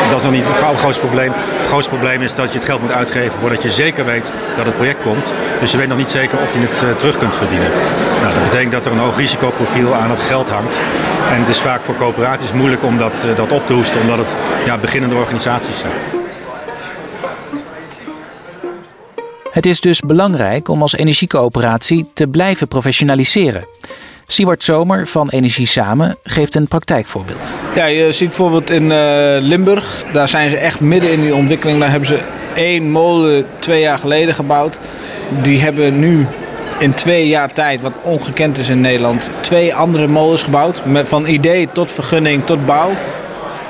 dat 0.08 0.18
is 0.18 0.24
nog 0.24 0.32
niet 0.32 0.46
het 0.46 0.78
grootste 0.78 1.00
probleem. 1.00 1.32
Het 1.34 1.66
grootste 1.66 1.90
probleem 1.90 2.22
is 2.22 2.34
dat 2.34 2.52
je 2.52 2.58
het 2.58 2.66
geld 2.66 2.80
moet 2.80 2.92
uitgeven 2.92 3.38
voordat 3.40 3.62
je 3.62 3.70
zeker 3.70 4.04
weet 4.04 4.32
dat 4.56 4.66
het 4.66 4.76
project 4.76 5.02
komt. 5.02 5.32
Dus 5.60 5.72
je 5.72 5.78
weet 5.78 5.88
nog 5.88 5.98
niet 5.98 6.10
zeker 6.10 6.38
of 6.38 6.52
je 6.52 6.58
het 6.58 6.82
uh, 6.82 6.90
terug 6.90 7.16
kunt 7.16 7.36
verdienen. 7.36 7.70
Nou, 8.22 8.34
dat 8.34 8.42
betekent 8.42 8.72
dat 8.72 8.86
er 8.86 8.92
een 8.92 8.98
hoog 8.98 9.16
risicoprofiel 9.16 9.94
aan 9.94 10.10
het 10.10 10.20
geld 10.20 10.50
hangt. 10.50 10.80
En 11.32 11.40
het 11.40 11.48
is 11.48 11.60
vaak 11.60 11.84
voor 11.84 11.96
coöperaties 11.96 12.52
moeilijk 12.52 12.82
om 12.82 12.96
dat, 12.96 13.24
uh, 13.26 13.36
dat 13.36 13.52
op 13.52 13.66
te 13.66 13.72
hoesten, 13.72 14.00
omdat 14.00 14.18
het 14.18 14.36
ja, 14.64 14.78
beginnende 14.78 15.14
organisaties 15.14 15.78
zijn. 15.78 16.23
Het 19.54 19.66
is 19.66 19.80
dus 19.80 20.00
belangrijk 20.00 20.68
om 20.68 20.82
als 20.82 20.94
energiecoöperatie 20.94 22.06
te 22.14 22.26
blijven 22.26 22.68
professionaliseren. 22.68 23.66
Siewart 24.26 24.64
Zomer 24.64 25.06
van 25.06 25.28
Energie 25.28 25.66
Samen 25.66 26.16
geeft 26.22 26.54
een 26.54 26.68
praktijkvoorbeeld. 26.68 27.52
Ja, 27.74 27.84
je 27.84 28.12
ziet 28.12 28.28
bijvoorbeeld 28.28 28.70
in 28.70 28.82
uh, 28.82 28.98
Limburg, 29.40 30.04
daar 30.12 30.28
zijn 30.28 30.50
ze 30.50 30.56
echt 30.56 30.80
midden 30.80 31.12
in 31.12 31.20
die 31.20 31.34
ontwikkeling. 31.34 31.80
Daar 31.80 31.90
hebben 31.90 32.08
ze 32.08 32.20
één 32.54 32.90
molen 32.90 33.46
twee 33.58 33.80
jaar 33.80 33.98
geleden 33.98 34.34
gebouwd. 34.34 34.78
Die 35.42 35.60
hebben 35.60 35.98
nu 35.98 36.26
in 36.78 36.94
twee 36.94 37.28
jaar 37.28 37.52
tijd, 37.52 37.80
wat 37.80 38.00
ongekend 38.02 38.58
is 38.58 38.68
in 38.68 38.80
Nederland, 38.80 39.30
twee 39.40 39.74
andere 39.74 40.06
molens 40.06 40.42
gebouwd. 40.42 40.84
Met, 40.84 41.08
van 41.08 41.26
idee 41.26 41.68
tot 41.72 41.92
vergunning 41.92 42.44
tot 42.44 42.66
bouw. 42.66 42.90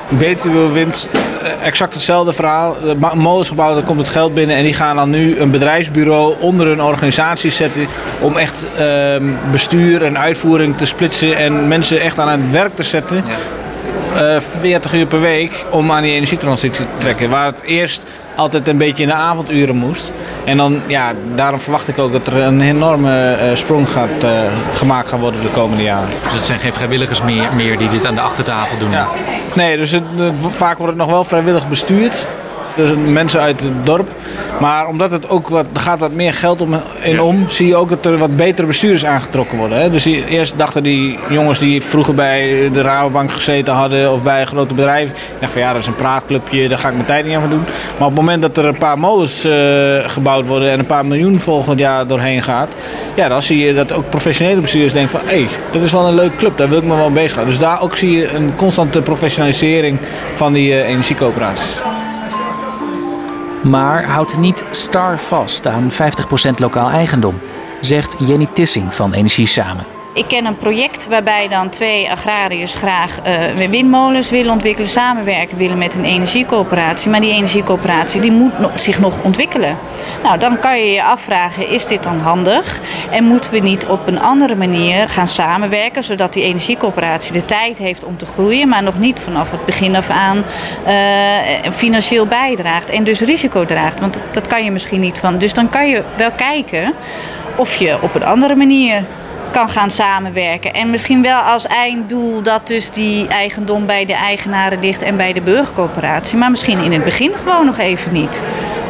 Betuwe 0.09 0.73
Wind, 0.73 1.09
eh, 1.13 1.21
exact 1.63 1.95
hetzelfde 1.95 2.33
verhaal. 2.33 2.77
De 2.81 2.97
molensgebouw, 3.15 3.75
daar 3.75 3.83
komt 3.83 3.99
het 3.99 4.09
geld 4.09 4.35
binnen 4.35 4.57
en 4.57 4.63
die 4.63 4.75
gaan 4.75 4.97
dan 4.97 5.11
nu 5.11 5.39
een 5.39 5.51
bedrijfsbureau 5.51 6.35
onder 6.41 6.67
een 6.67 6.83
organisatie 6.83 7.51
zetten 7.51 7.87
om 8.21 8.37
echt 8.37 8.67
uh, 8.81 9.17
bestuur 9.51 10.03
en 10.03 10.19
uitvoering 10.19 10.77
te 10.77 10.87
splitsen 10.87 11.37
en 11.37 11.69
mensen 11.69 12.01
echt 12.01 12.19
aan 12.19 12.29
het 12.29 12.51
werk 12.51 12.77
te 12.77 12.83
zetten. 12.83 13.17
Ja. 13.17 13.63
Uh, 14.15 14.41
40 14.41 14.93
uur 14.93 15.07
per 15.07 15.21
week 15.21 15.65
om 15.71 15.93
aan 15.93 16.03
die 16.03 16.13
energietransitie 16.13 16.85
te 16.85 16.91
trekken. 16.99 17.31
Waar 17.31 17.47
het 17.47 17.63
eerst 17.63 18.07
altijd 18.37 18.69
een 18.69 18.79
beetje 18.79 19.03
in 19.03 19.09
de 19.09 19.15
avonduren 19.15 19.77
moest. 19.77 20.13
En 20.45 20.57
dan, 20.57 20.83
ja, 20.87 21.13
daarom 21.35 21.61
verwacht 21.61 21.89
ik 21.89 21.99
ook 21.99 22.13
dat 22.13 22.27
er 22.27 22.37
een 22.37 22.61
enorme 22.61 23.37
uh, 23.43 23.57
sprong 23.57 23.91
gaat, 23.91 24.25
uh, 24.25 24.41
gemaakt 24.73 25.09
gaat 25.09 25.21
worden 25.21 25.43
de 25.43 25.49
komende 25.51 25.83
jaren. 25.83 26.15
Dus 26.23 26.33
het 26.33 26.43
zijn 26.43 26.59
geen 26.59 26.73
vrijwilligers 26.73 27.23
meer, 27.23 27.49
meer 27.55 27.79
die 27.79 27.89
dit 27.89 28.07
aan 28.07 28.15
de 28.15 28.21
achtertafel 28.21 28.79
doen? 28.79 28.91
Ja. 28.91 29.09
Nee, 29.55 29.77
dus 29.77 29.91
het, 29.91 30.05
vaak 30.51 30.79
wordt 30.79 30.93
het 30.93 31.03
nog 31.03 31.11
wel 31.11 31.25
vrijwillig 31.25 31.69
bestuurd. 31.69 32.27
Dus 32.77 32.91
mensen 33.07 33.41
uit 33.41 33.61
het 33.61 33.87
dorp. 33.87 34.09
Maar 34.61 34.87
omdat 34.87 35.11
het 35.11 35.29
ook 35.29 35.49
wat, 35.49 35.67
er 35.75 35.81
gaat 35.81 36.01
wat 36.01 36.13
meer 36.13 36.33
geld 36.33 36.61
om, 36.61 36.75
in 37.03 37.21
om, 37.21 37.49
zie 37.49 37.67
je 37.67 37.77
ook 37.77 37.89
dat 37.89 38.07
er 38.07 38.17
wat 38.17 38.37
betere 38.37 38.67
bestuurders 38.67 39.05
aangetrokken 39.05 39.59
worden. 39.59 39.79
Hè? 39.79 39.91
Dus 39.91 40.03
die, 40.03 40.27
eerst 40.27 40.59
dachten 40.59 40.83
die 40.83 41.19
jongens 41.29 41.59
die 41.59 41.83
vroeger 41.83 42.15
bij 42.15 42.71
de 42.73 42.83
Rabobank 42.83 43.33
gezeten 43.33 43.75
hadden 43.75 44.13
of 44.13 44.23
bij 44.23 44.45
grote 44.45 44.75
bedrijven, 44.75 45.17
dachten 45.31 45.49
van 45.49 45.61
ja, 45.61 45.73
dat 45.73 45.81
is 45.81 45.87
een 45.87 45.95
praatclubje, 45.95 46.69
daar 46.69 46.79
ga 46.79 46.89
ik 46.89 46.95
mijn 46.95 47.07
tijd 47.07 47.25
niet 47.25 47.37
aan 47.37 47.51
doen. 47.51 47.65
Maar 47.99 48.09
op 48.09 48.17
het 48.17 48.25
moment 48.25 48.43
dat 48.43 48.57
er 48.57 48.65
een 48.65 48.79
paar 48.79 48.99
molens 48.99 49.47
uh, 49.47 49.53
gebouwd 50.07 50.47
worden 50.47 50.71
en 50.71 50.79
een 50.79 50.87
paar 50.87 51.07
miljoen 51.07 51.41
volgend 51.41 51.79
jaar 51.79 52.07
doorheen 52.07 52.43
gaat, 52.43 52.69
ja, 53.15 53.29
dan 53.29 53.43
zie 53.43 53.59
je 53.59 53.75
dat 53.75 53.93
ook 53.93 54.09
professionele 54.09 54.61
bestuurders 54.61 54.93
denken 54.93 55.19
van 55.19 55.29
hé, 55.29 55.37
hey, 55.37 55.49
dat 55.73 55.83
is 55.83 55.93
wel 55.93 56.07
een 56.07 56.15
leuke 56.15 56.37
club, 56.37 56.57
daar 56.57 56.69
wil 56.69 56.79
ik 56.79 56.85
me 56.85 56.97
wel 56.97 57.13
bezig 57.13 57.33
houden. 57.33 57.55
Dus 57.55 57.65
daar 57.65 57.81
ook 57.81 57.97
zie 57.97 58.11
je 58.11 58.33
een 58.33 58.55
constante 58.57 59.03
professionalisering 59.03 59.99
van 60.35 60.53
die 60.53 60.69
uh, 60.69 60.89
energiecoöperaties. 60.89 61.81
Maar 63.65 64.05
houdt 64.05 64.39
niet 64.39 64.65
star 64.71 65.21
vast 65.21 65.67
aan 65.67 65.91
50% 65.93 65.95
lokaal 66.57 66.89
eigendom, 66.89 67.41
zegt 67.81 68.17
Jenny 68.19 68.49
Tissing 68.53 68.95
van 68.95 69.13
Energie 69.13 69.47
Samen. 69.47 69.94
Ik 70.15 70.29
ken 70.29 70.45
een 70.45 70.57
project 70.57 71.07
waarbij 71.07 71.49
dan 71.49 71.69
twee 71.69 72.11
agrariërs 72.11 72.75
graag 72.75 73.19
uh, 73.27 73.69
windmolens 73.69 74.31
willen 74.31 74.53
ontwikkelen, 74.53 74.89
samenwerken 74.89 75.57
willen 75.57 75.79
met 75.79 75.95
een 75.95 76.05
energiecoöperatie. 76.05 77.11
Maar 77.11 77.21
die 77.21 77.33
energiecoöperatie 77.33 78.21
die 78.21 78.33
moet 78.33 78.53
zich 78.75 79.01
nog 79.01 79.19
ontwikkelen. 79.23 79.79
Nou, 80.23 80.39
dan 80.39 80.59
kan 80.59 80.79
je 80.79 80.93
je 80.93 81.05
afvragen, 81.05 81.69
is 81.69 81.87
dit 81.87 82.03
dan 82.03 82.19
handig? 82.19 82.81
En 83.11 83.25
moeten 83.25 83.53
we 83.53 83.59
niet 83.59 83.87
op 83.87 84.07
een 84.07 84.21
andere 84.21 84.55
manier 84.55 85.09
gaan 85.09 85.27
samenwerken, 85.27 86.05
zodat 86.05 86.33
die 86.33 86.43
energiecoöperatie 86.43 87.33
de 87.33 87.45
tijd 87.45 87.79
heeft 87.79 88.05
om 88.05 88.17
te 88.17 88.27
groeien, 88.27 88.69
maar 88.69 88.83
nog 88.83 88.99
niet 88.99 89.21
vanaf 89.21 89.51
het 89.51 89.65
begin 89.65 89.97
af 89.97 90.11
aan 90.11 90.45
uh, 90.87 90.93
financieel 91.73 92.27
bijdraagt 92.27 92.91
en 92.91 93.05
dus 93.05 93.21
risico 93.21 93.65
draagt? 93.65 94.01
Want 94.01 94.21
dat 94.31 94.47
kan 94.47 94.65
je 94.65 94.71
misschien 94.71 95.01
niet 95.01 95.19
van. 95.19 95.39
Dus 95.39 95.53
dan 95.53 95.69
kan 95.69 95.89
je 95.89 96.03
wel 96.17 96.31
kijken 96.31 96.95
of 97.57 97.75
je 97.77 97.99
op 98.03 98.15
een 98.15 98.25
andere 98.25 98.55
manier 98.55 99.05
kan 99.55 99.69
gaan 99.69 99.91
samenwerken. 99.91 100.73
En 100.73 100.91
misschien 100.91 101.23
wel 101.23 101.41
als 101.41 101.67
einddoel 101.67 102.43
dat 102.43 102.67
dus 102.67 102.91
die 102.91 103.29
eigendom 103.29 103.87
bij 103.87 104.05
de 104.05 104.15
eigenaren 104.15 104.81
ligt 104.81 105.03
en 105.03 105.17
bij 105.17 105.33
de 105.33 105.41
burgercoöperatie. 105.41 106.39
Maar 106.39 106.51
misschien 106.51 106.79
in 106.79 106.93
het 106.93 107.05
begin 107.05 107.33
gewoon 107.37 107.67
nog 107.67 107.79
even 107.79 108.13
niet 108.13 108.45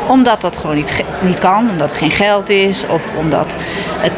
omdat 0.08 0.40
dat 0.40 0.56
gewoon 0.56 0.76
niet, 0.76 1.04
niet 1.22 1.38
kan, 1.38 1.70
omdat 1.70 1.90
er 1.90 1.96
geen 1.96 2.10
geld 2.10 2.48
is 2.48 2.86
of 2.86 3.14
omdat 3.14 3.56
het, 3.98 4.12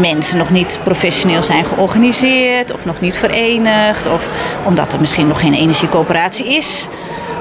mensen 0.00 0.38
nog 0.38 0.50
niet 0.50 0.78
professioneel 0.82 1.42
zijn 1.42 1.64
georganiseerd 1.64 2.72
of 2.72 2.84
nog 2.84 3.00
niet 3.00 3.16
verenigd 3.16 4.06
of 4.06 4.28
omdat 4.64 4.92
er 4.92 5.00
misschien 5.00 5.26
nog 5.26 5.40
geen 5.40 5.54
energiecoöperatie 5.54 6.46
is, 6.56 6.88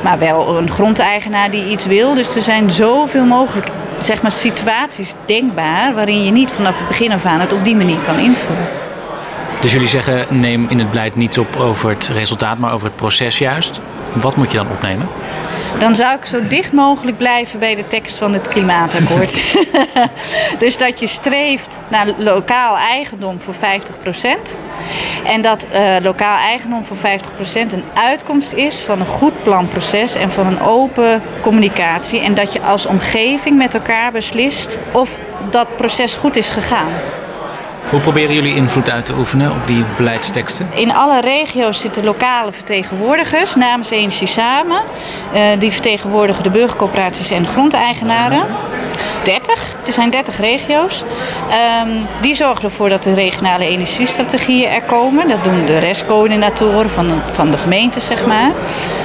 maar 0.03 0.19
wel 0.19 0.57
een 0.57 0.69
grondeigenaar 0.69 1.51
die 1.51 1.65
iets 1.65 1.85
wil. 1.85 2.13
Dus 2.13 2.35
er 2.35 2.41
zijn 2.41 2.71
zoveel 2.71 3.25
mogelijk 3.25 3.67
zeg 3.99 4.21
maar, 4.21 4.31
situaties 4.31 5.13
denkbaar 5.25 5.93
waarin 5.93 6.25
je 6.25 6.31
niet 6.31 6.51
vanaf 6.51 6.77
het 6.77 6.87
begin 6.87 7.11
af 7.11 7.25
aan 7.25 7.39
het 7.39 7.53
op 7.53 7.65
die 7.65 7.75
manier 7.75 7.99
kan 7.99 8.19
invullen. 8.19 8.67
Dus 9.61 9.71
jullie 9.71 9.87
zeggen 9.87 10.39
neem 10.39 10.65
in 10.69 10.79
het 10.79 10.89
beleid 10.89 11.15
niets 11.15 11.37
op 11.37 11.55
over 11.55 11.89
het 11.89 12.07
resultaat, 12.07 12.57
maar 12.57 12.73
over 12.73 12.87
het 12.87 12.95
proces 12.95 13.37
juist. 13.37 13.81
Wat 14.13 14.35
moet 14.35 14.51
je 14.51 14.57
dan 14.57 14.69
opnemen? 14.69 15.07
Dan 15.77 15.95
zou 15.95 16.17
ik 16.17 16.25
zo 16.25 16.47
dicht 16.47 16.71
mogelijk 16.71 17.17
blijven 17.17 17.59
bij 17.59 17.75
de 17.75 17.87
tekst 17.87 18.17
van 18.17 18.33
het 18.33 18.47
klimaatakkoord. 18.47 19.57
dus 20.63 20.77
dat 20.77 20.99
je 20.99 21.07
streeft 21.07 21.79
naar 21.89 22.07
lokaal 22.17 22.77
eigendom 22.77 23.41
voor 23.41 23.55
50%. 23.55 23.57
En 25.25 25.41
dat 25.41 25.65
uh, 25.73 25.95
lokaal 26.01 26.37
eigendom 26.37 26.85
voor 26.85 26.97
50% 26.97 27.01
een 27.53 27.83
uitkomst 27.93 28.53
is 28.53 28.79
van 28.79 28.99
een 28.99 29.05
goed 29.05 29.43
planproces 29.43 30.15
en 30.15 30.29
van 30.29 30.47
een 30.47 30.61
open 30.61 31.21
communicatie. 31.41 32.19
En 32.19 32.33
dat 32.33 32.53
je 32.53 32.61
als 32.61 32.85
omgeving 32.85 33.57
met 33.57 33.73
elkaar 33.73 34.11
beslist 34.11 34.81
of 34.91 35.19
dat 35.49 35.77
proces 35.77 36.15
goed 36.15 36.35
is 36.35 36.49
gegaan. 36.49 36.91
Hoe 37.89 37.99
proberen 37.99 38.33
jullie 38.33 38.55
invloed 38.55 38.89
uit 38.89 39.05
te 39.05 39.17
oefenen 39.17 39.51
op 39.51 39.67
die 39.67 39.83
beleidsteksten? 39.97 40.67
In 40.73 40.93
alle 40.93 41.21
regio's 41.21 41.79
zitten 41.79 42.03
lokale 42.03 42.51
vertegenwoordigers 42.51 43.55
namens 43.55 43.89
Energie 43.91 44.27
Samen. 44.27 44.81
Uh, 45.33 45.41
die 45.59 45.71
vertegenwoordigen 45.71 46.43
de 46.43 46.49
burgercoöperaties 46.49 47.31
en 47.31 47.41
de 47.41 47.47
grondeigenaren. 47.47 48.45
30. 49.23 49.75
Er 49.85 49.93
zijn 49.93 50.09
30 50.09 50.37
regio's. 50.37 51.03
Um, 51.83 52.07
die 52.21 52.35
zorgen 52.35 52.63
ervoor 52.63 52.89
dat 52.89 53.03
de 53.03 53.13
regionale 53.13 53.67
energiestrategieën 53.67 54.69
er 54.69 54.81
komen. 54.81 55.27
Dat 55.27 55.43
doen 55.43 55.65
de 55.65 55.77
restcoördinatoren 55.77 56.89
van 56.89 57.07
de, 57.07 57.17
van 57.31 57.51
de 57.51 57.57
gemeente, 57.57 57.99
zeg 57.99 58.25
maar. 58.25 58.51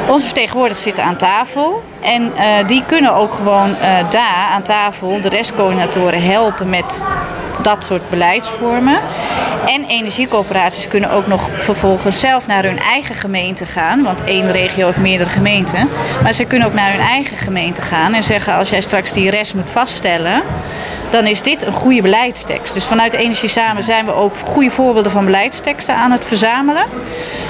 Onze 0.09 0.27
vertegenwoordigers 0.27 0.83
zitten 0.83 1.05
aan 1.05 1.17
tafel. 1.17 1.83
En 2.01 2.23
uh, 2.23 2.67
die 2.67 2.85
kunnen 2.87 3.15
ook 3.15 3.35
gewoon 3.35 3.71
uh, 3.71 4.11
daar 4.11 4.49
aan 4.53 4.63
tafel 4.63 5.21
de 5.21 5.29
restcoördinatoren 5.29 6.23
helpen 6.23 6.69
met 6.69 7.03
dat 7.63 7.85
soort 7.85 8.11
beleidsvormen. 8.11 8.99
En 9.67 9.85
energiecoöperaties 9.85 10.89
kunnen 10.89 11.11
ook 11.11 11.27
nog 11.27 11.51
vervolgens 11.57 12.21
zelf 12.21 12.47
naar 12.47 12.65
hun 12.65 12.79
eigen 12.79 13.15
gemeente 13.15 13.67
gaan. 13.67 14.03
Want 14.03 14.25
één 14.25 14.53
regio 14.53 14.87
heeft 14.87 14.99
meerdere 14.99 15.31
gemeenten. 15.31 15.89
Maar 16.23 16.33
ze 16.33 16.45
kunnen 16.45 16.69
ook 16.69 16.75
naar 16.75 16.91
hun 16.91 17.01
eigen 17.01 17.37
gemeente 17.37 17.83
gaan 17.83 18.15
en 18.15 18.23
zeggen: 18.23 18.55
als 18.55 18.71
jij 18.71 18.81
straks 18.81 19.13
die 19.13 19.31
rest 19.31 19.55
moet 19.55 19.71
vaststellen 19.71 20.04
dan 21.15 21.27
is 21.27 21.43
dit 21.43 21.67
een 21.67 21.73
goede 21.73 22.03
beleidstekst. 22.03 22.75
Dus 22.75 22.87
vanuit 22.87 23.15
Energie 23.15 23.49
Samen 23.49 23.83
zijn 23.83 24.05
we 24.05 24.15
ook 24.15 24.37
goede 24.37 24.71
voorbeelden 24.71 25.13
van 25.13 25.25
beleidsteksten 25.25 25.97
aan 25.97 26.11
het 26.11 26.25
verzamelen. 26.25 26.85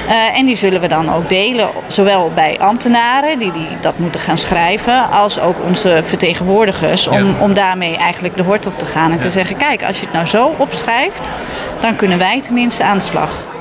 Uh, 0.06 0.38
en 0.38 0.46
die 0.46 0.56
zullen 0.56 0.80
we 0.80 0.86
dan 0.86 1.12
ook 1.14 1.28
delen, 1.28 1.68
zowel 1.86 2.30
bij 2.34 2.58
ambtenaren 2.58 3.38
die, 3.38 3.52
die 3.52 3.68
dat 3.80 3.98
moeten 3.98 4.20
gaan 4.20 4.38
schrijven, 4.38 5.10
als 5.10 5.40
ook 5.40 5.56
onze 5.66 6.00
vertegenwoordigers, 6.02 7.08
om, 7.08 7.26
ja. 7.26 7.34
om 7.40 7.54
daarmee 7.54 7.96
eigenlijk 7.96 8.36
de 8.36 8.42
hort 8.42 8.66
op 8.66 8.78
te 8.78 8.84
gaan 8.84 9.10
en 9.10 9.16
ja. 9.16 9.20
te 9.20 9.30
zeggen: 9.30 9.56
kijk, 9.56 9.84
als 9.84 9.98
je 9.98 10.04
het 10.04 10.14
nou 10.14 10.26
zo 10.26 10.54
opschrijft, 10.58 11.32
dan 11.80 11.96
kunnen 11.96 12.18
wij 12.18 12.40
tenminste 12.40 12.84
aan 12.84 12.98
de 12.98 13.04
slag. 13.04 13.53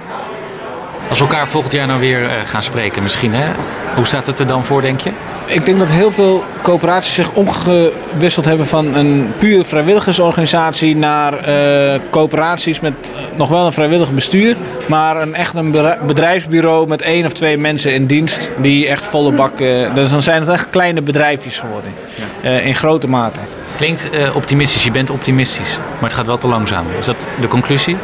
Als 1.14 1.22
we 1.22 1.28
elkaar 1.28 1.48
volgend 1.48 1.74
jaar 1.74 1.88
nou 1.88 2.00
weer 2.00 2.22
uh, 2.22 2.30
gaan 2.46 2.64
spreken, 2.64 3.04
misschien, 3.04 3.34
hè? 3.34 3.52
hoe 3.96 4.06
staat 4.06 4.26
het 4.26 4.40
er 4.40 4.48
dan 4.48 4.66
voor, 4.66 4.82
denk 4.82 5.00
je? 5.00 5.12
Ik 5.46 5.66
denk 5.66 5.80
dat 5.80 5.90
heel 5.90 6.12
veel 6.12 6.44
coöperaties 6.62 7.14
zich 7.14 7.32
omgewisseld 7.32 8.46
hebben 8.46 8.68
van 8.68 8.96
een 8.96 9.34
puur 9.38 9.66
vrijwilligersorganisatie 9.66 10.96
naar 10.96 11.50
uh, 11.50 12.00
coöperaties 12.10 12.80
met 12.80 13.12
nog 13.36 13.50
wel 13.50 13.66
een 13.66 13.72
vrijwillig 13.72 14.12
bestuur, 14.14 14.56
maar 14.88 15.22
een 15.22 15.36
echt 15.36 15.56
een 15.56 15.72
bedrijfsbureau 16.06 16.88
met 16.88 17.02
één 17.02 17.26
of 17.26 17.34
twee 17.34 17.58
mensen 17.58 17.94
in 17.94 18.06
dienst 18.06 18.52
die 18.58 18.88
echt 18.88 19.06
volle 19.06 19.32
bak. 19.32 19.60
Uh, 19.60 19.96
dus 19.96 20.12
dan 20.12 20.22
zijn 20.22 20.42
het 20.42 20.50
echt 20.50 20.70
kleine 20.70 21.02
bedrijfjes 21.02 21.60
geworden 21.60 21.92
ja. 22.42 22.50
in 22.50 22.76
grote 22.76 23.08
mate. 23.08 23.40
Klinkt 23.84 24.10
uh, 24.16 24.36
optimistisch, 24.36 24.84
je 24.84 24.92
bent 24.92 25.10
optimistisch, 25.10 25.78
maar 25.78 26.10
het 26.10 26.14
gaat 26.14 26.26
wel 26.26 26.38
te 26.38 26.48
langzaam. 26.48 26.86
Is 27.00 27.06
dat 27.06 27.28
de 27.42 27.48
conclusie? 27.48 27.98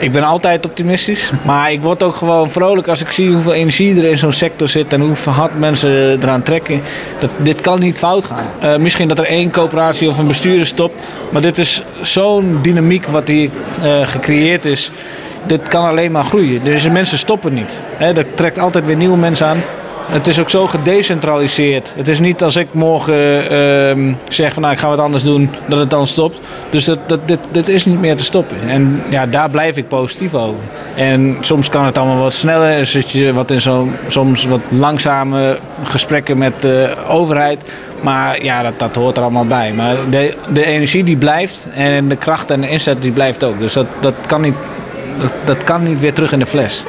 Ik 0.00 0.12
ben 0.12 0.22
altijd 0.22 0.66
optimistisch, 0.66 1.32
maar 1.44 1.72
ik 1.72 1.82
word 1.82 2.02
ook 2.02 2.14
gewoon 2.14 2.50
vrolijk 2.50 2.88
als 2.88 3.00
ik 3.00 3.10
zie 3.10 3.32
hoeveel 3.32 3.52
energie 3.52 3.96
er 3.98 4.10
in 4.10 4.18
zo'n 4.18 4.32
sector 4.32 4.68
zit 4.68 4.92
en 4.92 5.00
hoeveel 5.00 5.32
hard 5.32 5.58
mensen 5.58 6.22
eraan 6.22 6.42
trekken. 6.42 6.82
Dat, 7.18 7.30
dit 7.36 7.60
kan 7.60 7.80
niet 7.80 7.98
fout 7.98 8.24
gaan. 8.24 8.46
Uh, 8.62 8.76
misschien 8.76 9.08
dat 9.08 9.18
er 9.18 9.24
één 9.24 9.50
coöperatie 9.50 10.08
of 10.08 10.18
een 10.18 10.26
bestuurder 10.26 10.66
stopt, 10.66 11.02
maar 11.30 11.42
dit 11.42 11.58
is 11.58 11.82
zo'n 12.02 12.58
dynamiek 12.62 13.06
wat 13.06 13.28
hier 13.28 13.50
uh, 13.82 14.06
gecreëerd 14.06 14.64
is. 14.64 14.90
Dit 15.46 15.68
kan 15.68 15.84
alleen 15.84 16.12
maar 16.12 16.24
groeien. 16.24 16.64
Deze 16.64 16.90
mensen 16.90 17.18
stoppen 17.18 17.54
niet. 17.54 17.80
Hè, 17.96 18.16
er 18.16 18.34
trekt 18.34 18.58
altijd 18.58 18.86
weer 18.86 18.96
nieuwe 18.96 19.16
mensen 19.16 19.46
aan. 19.46 19.62
Het 20.06 20.26
is 20.26 20.40
ook 20.40 20.50
zo 20.50 20.66
gedecentraliseerd. 20.66 21.92
Het 21.96 22.08
is 22.08 22.20
niet 22.20 22.42
als 22.42 22.56
ik 22.56 22.68
morgen 22.72 23.52
uh, 23.52 24.14
zeg 24.28 24.52
van 24.52 24.62
nou 24.62 24.74
ik 24.74 24.80
ga 24.80 24.88
wat 24.88 24.98
anders 24.98 25.22
doen, 25.22 25.50
dat 25.68 25.78
het 25.78 25.90
dan 25.90 26.06
stopt. 26.06 26.40
Dus 26.70 26.84
dat, 26.84 26.98
dat, 27.06 27.28
dit, 27.28 27.38
dit 27.50 27.68
is 27.68 27.84
niet 27.84 28.00
meer 28.00 28.16
te 28.16 28.24
stoppen. 28.24 28.56
En 28.68 29.02
ja, 29.08 29.26
daar 29.26 29.50
blijf 29.50 29.76
ik 29.76 29.88
positief 29.88 30.34
over. 30.34 30.64
En 30.94 31.36
soms 31.40 31.68
kan 31.68 31.84
het 31.84 31.98
allemaal 31.98 32.18
wat 32.18 32.34
sneller. 32.34 32.86
Zit 32.86 33.10
je 33.10 33.32
wat 33.32 33.50
in 33.50 33.60
zo'n 33.60 33.92
soms 34.08 34.44
wat 34.44 34.60
langzame 34.68 35.58
gesprekken 35.82 36.38
met 36.38 36.62
de 36.62 36.94
overheid. 37.08 37.72
Maar 38.02 38.44
ja, 38.44 38.62
dat, 38.62 38.78
dat 38.78 38.94
hoort 38.94 39.16
er 39.16 39.22
allemaal 39.22 39.46
bij. 39.46 39.72
Maar 39.72 39.96
de, 40.10 40.34
de 40.52 40.64
energie 40.64 41.04
die 41.04 41.16
blijft 41.16 41.68
en 41.74 42.08
de 42.08 42.16
kracht 42.16 42.50
en 42.50 42.60
de 42.60 42.68
inzet 42.68 43.02
die 43.02 43.12
blijft 43.12 43.44
ook. 43.44 43.58
Dus 43.58 43.72
dat, 43.72 43.86
dat, 44.00 44.14
kan 44.26 44.40
niet, 44.40 44.54
dat, 45.18 45.32
dat 45.44 45.64
kan 45.64 45.82
niet 45.82 46.00
weer 46.00 46.12
terug 46.12 46.32
in 46.32 46.38
de 46.38 46.46
fles. 46.46 46.84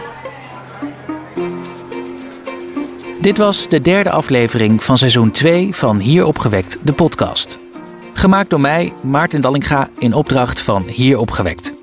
Dit 3.25 3.37
was 3.37 3.69
de 3.69 3.79
derde 3.79 4.09
aflevering 4.09 4.83
van 4.83 4.97
seizoen 4.97 5.31
2 5.31 5.75
van 5.75 5.97
Hier 5.99 6.25
Opgewekt, 6.25 6.77
de 6.83 6.93
podcast. 6.93 7.59
Gemaakt 8.13 8.49
door 8.49 8.59
mij, 8.59 8.93
Maarten 9.01 9.41
Dallinga, 9.41 9.89
in 9.97 10.13
opdracht 10.13 10.59
van 10.59 10.83
Hier 10.87 11.17
Opgewekt. 11.17 11.73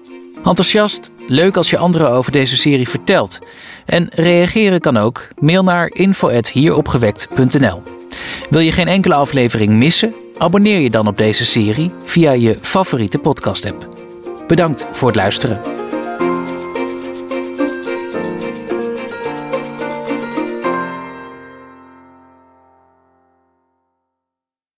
Enthousiast, 0.44 1.10
leuk 1.26 1.56
als 1.56 1.70
je 1.70 1.78
anderen 1.78 2.10
over 2.10 2.32
deze 2.32 2.56
serie 2.56 2.88
vertelt. 2.88 3.38
En 3.86 4.08
reageren 4.10 4.80
kan 4.80 4.96
ook. 4.96 5.28
Mail 5.38 5.62
naar 5.62 5.90
info.hieropgewekt.nl 5.92 7.82
Wil 8.50 8.60
je 8.60 8.72
geen 8.72 8.88
enkele 8.88 9.14
aflevering 9.14 9.72
missen? 9.72 10.14
Abonneer 10.38 10.80
je 10.80 10.90
dan 10.90 11.06
op 11.06 11.16
deze 11.16 11.44
serie 11.44 11.92
via 12.04 12.30
je 12.32 12.58
favoriete 12.60 13.18
podcast-app. 13.18 13.88
Bedankt 14.46 14.86
voor 14.90 15.08
het 15.08 15.16
luisteren. 15.16 15.81